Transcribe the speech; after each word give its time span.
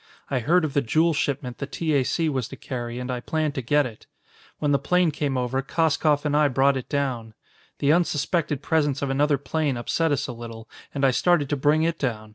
I 0.31 0.39
heard 0.39 0.65
of 0.65 0.73
the 0.73 0.81
jewel 0.81 1.13
shipment 1.13 1.59
the 1.59 1.67
T. 1.67 1.93
A. 1.93 2.03
C. 2.03 2.27
was 2.27 2.47
to 2.47 2.55
carry 2.55 2.97
and 2.97 3.11
I 3.11 3.19
planned 3.19 3.53
to 3.53 3.61
get 3.61 3.85
it. 3.85 4.07
When 4.57 4.71
the 4.71 4.79
plane 4.79 5.11
came 5.11 5.37
over, 5.37 5.61
Koskoff 5.61 6.25
and 6.25 6.35
I 6.35 6.47
brought 6.47 6.75
it 6.75 6.89
down. 6.89 7.35
The 7.77 7.93
unsuspected 7.93 8.63
presence 8.63 9.03
of 9.03 9.11
another 9.11 9.37
plane 9.37 9.77
upset 9.77 10.11
us 10.11 10.25
a 10.25 10.33
little, 10.33 10.67
and 10.91 11.05
I 11.05 11.11
started 11.11 11.49
to 11.49 11.55
bring 11.55 11.83
it 11.83 11.99
down. 11.99 12.29